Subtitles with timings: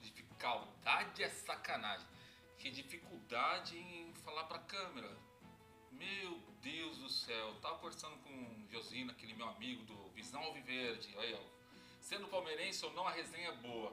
[0.00, 2.06] dificuldade é sacanagem.
[2.58, 5.16] Que dificuldade em falar pra câmera.
[5.90, 11.16] Meu Deus do céu, tava conversando com o Josino, aquele meu amigo do Visão Alviverde.
[11.18, 11.40] Aí, ó.
[12.00, 13.92] Sendo palmeirense ou não, a resenha é boa.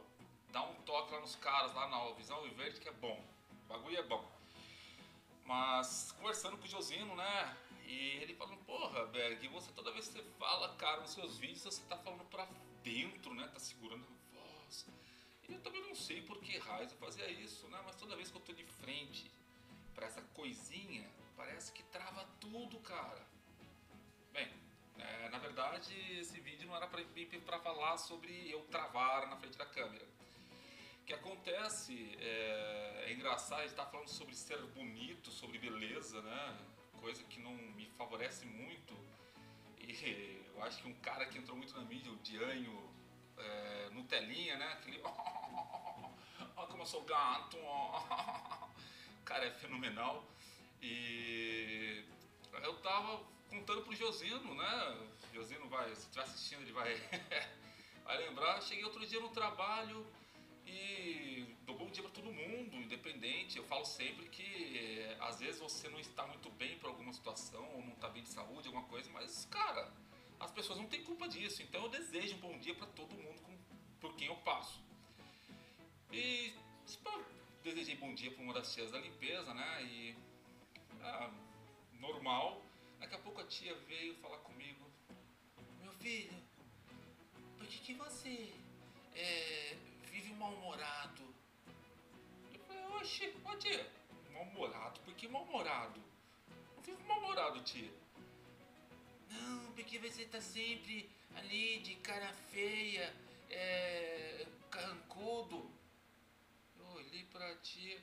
[0.52, 3.24] Dá um toque lá nos caras, lá na Visão Alviverde, que é bom.
[3.52, 4.24] O bagulho é bom.
[5.46, 7.58] Mas conversando com o Josino, né?
[7.86, 11.62] E ele falando, porra, Berg, você toda vez que você fala, cara, nos seus vídeos,
[11.62, 12.48] você tá falando pra
[12.84, 13.48] dentro, né?
[13.48, 14.86] Tá segurando a voz.
[15.50, 17.82] Eu também não sei por que raios eu fazia isso, né?
[17.86, 19.30] Mas toda vez que eu tô de frente
[19.96, 23.26] para essa coisinha, parece que trava tudo, cara.
[24.32, 24.48] Bem,
[24.98, 29.66] é, na verdade, esse vídeo não era para falar sobre eu travar na frente da
[29.66, 30.06] câmera.
[31.02, 36.22] O que acontece é, é engraçado, a gente tá falando sobre ser bonito, sobre beleza,
[36.22, 36.58] né?
[37.02, 38.94] Coisa que não me favorece muito.
[39.80, 42.90] E eu acho que um cara que entrou muito na mídia, o Dianho
[43.40, 44.74] é, Nutelinha, né?
[44.74, 45.02] Aquele.
[46.56, 47.58] Olha como eu sou gato.
[49.26, 50.24] Cara é fenomenal.
[50.82, 52.04] E
[52.64, 54.98] eu tava contando pro Josino, né?
[55.34, 56.96] Josino vai, se estiver assistindo, ele vai,
[58.04, 58.62] vai lembrar.
[58.62, 60.06] Cheguei outro dia no trabalho
[60.66, 63.58] e dou bom dia para todo mundo, independente.
[63.58, 67.64] Eu falo sempre que é, às vezes você não está muito bem para alguma situação,
[67.74, 69.92] ou não está bem de saúde, alguma coisa, mas cara,
[70.40, 71.62] as pessoas não têm culpa disso.
[71.62, 73.58] Então eu desejo um bom dia para todo mundo com,
[74.00, 74.80] por quem eu passo.
[76.12, 76.54] E
[77.64, 79.84] desejei bom dia para uma das tias da limpeza, né?
[79.84, 80.16] E
[81.02, 81.30] ah,
[82.00, 82.62] normal.
[83.00, 84.86] Daqui a pouco a tia veio falar comigo:
[85.82, 86.34] Meu filho,
[87.58, 88.54] por que, que você
[89.16, 89.78] é,
[90.12, 91.24] vive mal-humorado?
[92.54, 93.88] Eu falei: Oxe, ó tia,
[94.34, 95.00] mal-humorado?
[95.02, 96.02] Por que mal-humorado?
[96.76, 97.92] Não vivo mal-humorado, tia.
[99.30, 103.14] Não, porque você tá sempre ali de cara feia,
[103.50, 105.70] é, carrancudo.
[106.78, 108.00] Eu olhei pra tia,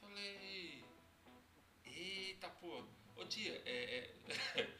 [0.00, 0.84] falei,
[1.84, 2.82] eita pô,
[3.16, 4.10] ô tia, é,
[4.56, 4.70] é,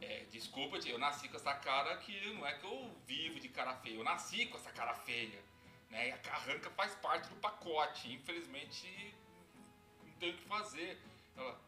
[0.02, 3.48] é, desculpa tia, eu nasci com essa cara que não é que eu vivo de
[3.48, 5.42] cara feia, eu nasci com essa cara feia,
[5.90, 6.08] né?
[6.08, 9.14] E a carranca faz parte do pacote, infelizmente
[10.04, 10.98] não tenho o que fazer.
[11.36, 11.60] Ela,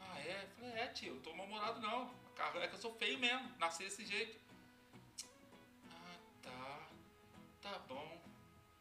[0.00, 0.44] ah é?
[0.44, 2.23] Eu falei, é tia, eu tô mal-humorado não.
[2.36, 4.38] É que eu sou feio mesmo, nasci desse jeito.
[5.90, 6.88] Ah, tá.
[7.62, 8.20] Tá bom.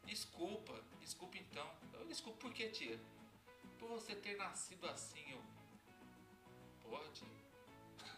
[0.06, 1.69] Desculpa, desculpa então.
[1.94, 3.00] Eu desculpo por quê, tia?
[3.80, 5.41] Por você ter nascido assim, eu.
[6.81, 7.25] Pode.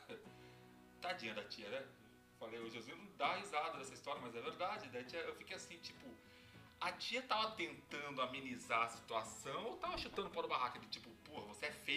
[1.01, 1.85] Tadinha da tia, né?
[2.40, 4.90] Falei, o Josinho não dá risada dessa história, mas é verdade.
[4.90, 6.06] Daí eu fiquei assim, tipo.
[6.79, 11.09] A tia tava tentando amenizar a situação ou tava chutando para o barraco de tipo,
[11.23, 11.94] porra, você é feio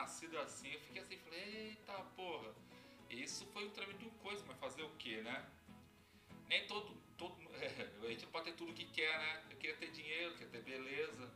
[0.00, 0.72] nascido assim.
[0.72, 2.54] Eu fiquei assim, falei, eita porra.
[3.10, 5.46] Isso foi um tremendo coisa, mas fazer o que, né?
[6.48, 6.94] Nem todo.
[7.18, 7.66] todo é,
[8.02, 9.44] a gente não pode ter tudo que quer, né?
[9.50, 11.30] Eu queria ter dinheiro, queria ter beleza.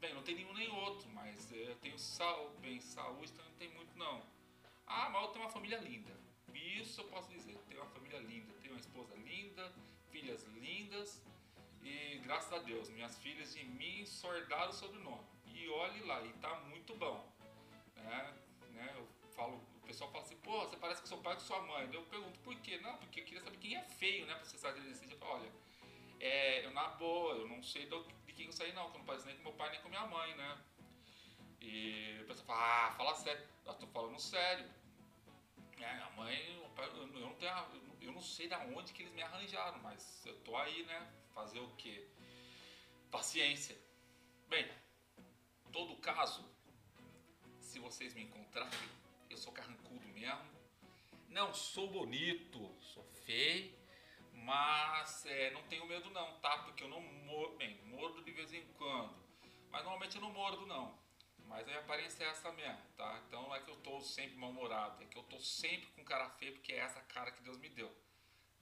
[0.00, 3.68] Bem, não tem nenhum nem outro, mas eu tenho sal, bem, saúde, então não tem
[3.70, 4.22] muito não.
[4.86, 6.16] Ah, mas eu tenho uma família linda.
[6.54, 7.56] Isso eu posso dizer.
[7.68, 9.72] Tenho uma família linda, tenho uma esposa linda,
[10.10, 11.22] filhas lindas.
[11.82, 16.32] E graças a Deus, minhas filhas de mim sordaram o sobrenome e olhe lá, e
[16.34, 17.27] tá muito bom.
[19.38, 21.88] Falo, o pessoal fala assim, pô, você parece que seu pai é com sua mãe.
[21.92, 22.78] Eu pergunto, por quê?
[22.78, 24.34] Não, porque eu queria saber quem é feio, né?
[24.34, 25.16] Pra você saber desse dia.
[25.20, 25.48] Olha,
[26.18, 29.06] é, eu na boa, eu não sei de quem eu saí não, que eu não
[29.06, 30.58] pareço nem com meu pai nem com minha mãe, né?
[31.60, 33.46] E o pessoal fala, ah, fala sério.
[33.64, 34.68] Eu tô falando sério.
[35.80, 37.52] É, minha mãe, eu não, tenho,
[38.00, 41.12] eu não sei da onde que eles me arranjaram, mas eu tô aí, né?
[41.32, 42.08] Fazer o quê?
[43.08, 43.78] Paciência.
[44.48, 44.68] Bem,
[45.70, 46.44] todo caso,
[47.60, 48.98] se vocês me encontrarem,
[49.30, 50.58] eu sou carrancudo mesmo.
[51.28, 53.72] Não sou bonito, sou feio,
[54.32, 56.58] mas é, não tenho medo não, tá?
[56.58, 59.14] Porque eu não mordo, bem, mordo de vez em quando,
[59.70, 60.98] mas normalmente eu não mordo não.
[61.46, 63.22] Mas a minha aparência é essa mesmo, tá?
[63.26, 66.28] Então não é que eu tô sempre mal-humorado, é que eu tô sempre com cara
[66.30, 67.90] feio porque é essa cara que Deus me deu.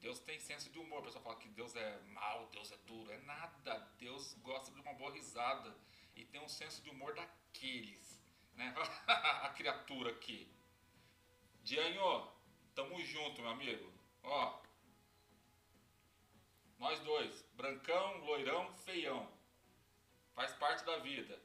[0.00, 3.10] Deus tem senso de humor, o pessoal fala que Deus é mal, Deus é duro,
[3.10, 3.78] é nada.
[3.98, 5.76] Deus gosta de uma boa risada
[6.14, 8.20] e tem um senso de humor daqueles,
[8.54, 8.74] né?
[9.06, 10.48] a criatura aqui.
[11.66, 12.30] Dianho,
[12.76, 13.92] tamo junto, meu amigo.
[14.22, 14.62] Ó,
[16.78, 19.28] nós dois, brancão, loirão, feião.
[20.32, 21.42] Faz parte da vida.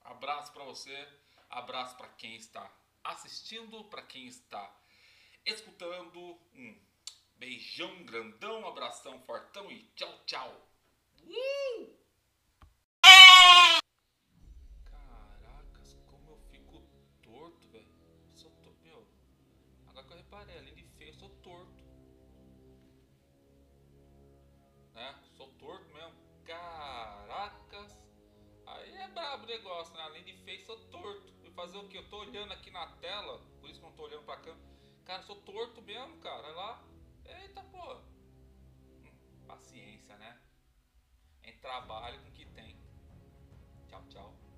[0.00, 1.08] Abraço para você,
[1.48, 2.68] abraço para quem está
[3.04, 4.76] assistindo, para quem está
[5.46, 6.18] escutando.
[6.52, 6.76] Um
[7.36, 9.84] beijão grandão, abração fortão e
[20.40, 20.68] amarelo.
[20.68, 21.82] Ele feio, eu sou torto.
[24.94, 25.14] Né?
[25.36, 26.14] Sou torto mesmo.
[26.44, 28.08] Caracas.
[28.66, 30.02] Aí é brabo o negócio, né?
[30.02, 31.32] Além de feio, sou torto.
[31.44, 31.98] E fazer o que?
[31.98, 34.70] Eu tô olhando aqui na tela, por isso que eu não tô olhando pra câmera.
[35.04, 36.46] Cara, sou torto mesmo, cara.
[36.46, 36.84] Olha lá.
[37.24, 37.94] Eita, pô.
[37.94, 40.40] Hum, paciência, né?
[41.44, 42.78] Em trabalho com o que tem.
[43.88, 44.49] Tchau, tchau.